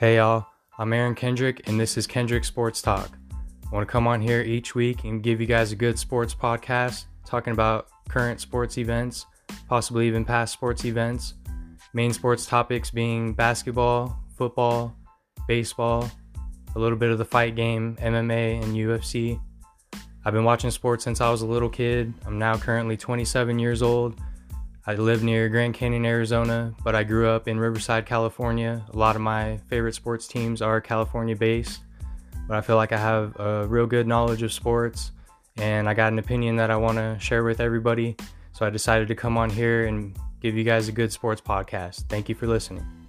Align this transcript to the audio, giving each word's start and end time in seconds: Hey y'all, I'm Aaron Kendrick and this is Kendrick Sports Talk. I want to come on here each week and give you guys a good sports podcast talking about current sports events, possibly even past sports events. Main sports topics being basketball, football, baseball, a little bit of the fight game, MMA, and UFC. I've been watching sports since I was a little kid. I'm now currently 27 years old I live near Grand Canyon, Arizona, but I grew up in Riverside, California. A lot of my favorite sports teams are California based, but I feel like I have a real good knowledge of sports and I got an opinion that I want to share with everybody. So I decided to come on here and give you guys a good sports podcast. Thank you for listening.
Hey 0.00 0.16
y'all, 0.16 0.46
I'm 0.78 0.94
Aaron 0.94 1.14
Kendrick 1.14 1.68
and 1.68 1.78
this 1.78 1.98
is 1.98 2.06
Kendrick 2.06 2.44
Sports 2.44 2.80
Talk. 2.80 3.10
I 3.34 3.74
want 3.74 3.86
to 3.86 3.92
come 3.92 4.06
on 4.06 4.22
here 4.22 4.40
each 4.40 4.74
week 4.74 5.04
and 5.04 5.22
give 5.22 5.42
you 5.42 5.46
guys 5.46 5.72
a 5.72 5.76
good 5.76 5.98
sports 5.98 6.34
podcast 6.34 7.04
talking 7.26 7.52
about 7.52 7.88
current 8.08 8.40
sports 8.40 8.78
events, 8.78 9.26
possibly 9.68 10.06
even 10.06 10.24
past 10.24 10.54
sports 10.54 10.86
events. 10.86 11.34
Main 11.92 12.14
sports 12.14 12.46
topics 12.46 12.90
being 12.90 13.34
basketball, 13.34 14.18
football, 14.38 14.96
baseball, 15.46 16.10
a 16.74 16.78
little 16.78 16.96
bit 16.96 17.10
of 17.10 17.18
the 17.18 17.26
fight 17.26 17.54
game, 17.54 17.94
MMA, 17.96 18.62
and 18.64 18.74
UFC. 18.74 19.38
I've 20.24 20.32
been 20.32 20.44
watching 20.44 20.70
sports 20.70 21.04
since 21.04 21.20
I 21.20 21.28
was 21.28 21.42
a 21.42 21.46
little 21.46 21.68
kid. 21.68 22.14
I'm 22.24 22.38
now 22.38 22.56
currently 22.56 22.96
27 22.96 23.58
years 23.58 23.82
old 23.82 24.18
I 24.86 24.94
live 24.94 25.22
near 25.22 25.48
Grand 25.50 25.74
Canyon, 25.74 26.06
Arizona, 26.06 26.74
but 26.82 26.94
I 26.94 27.04
grew 27.04 27.28
up 27.28 27.46
in 27.46 27.60
Riverside, 27.60 28.06
California. 28.06 28.82
A 28.92 28.96
lot 28.96 29.14
of 29.14 29.20
my 29.20 29.58
favorite 29.68 29.94
sports 29.94 30.26
teams 30.26 30.62
are 30.62 30.80
California 30.80 31.36
based, 31.36 31.80
but 32.48 32.56
I 32.56 32.62
feel 32.62 32.76
like 32.76 32.92
I 32.92 32.96
have 32.96 33.38
a 33.38 33.66
real 33.66 33.86
good 33.86 34.06
knowledge 34.06 34.42
of 34.42 34.52
sports 34.52 35.12
and 35.58 35.88
I 35.88 35.94
got 35.94 36.12
an 36.12 36.18
opinion 36.18 36.56
that 36.56 36.70
I 36.70 36.76
want 36.76 36.96
to 36.96 37.18
share 37.20 37.44
with 37.44 37.60
everybody. 37.60 38.16
So 38.52 38.66
I 38.66 38.70
decided 38.70 39.08
to 39.08 39.14
come 39.14 39.36
on 39.36 39.50
here 39.50 39.86
and 39.86 40.16
give 40.40 40.56
you 40.56 40.64
guys 40.64 40.88
a 40.88 40.92
good 40.92 41.12
sports 41.12 41.40
podcast. 41.40 42.08
Thank 42.08 42.28
you 42.28 42.34
for 42.34 42.46
listening. 42.46 42.99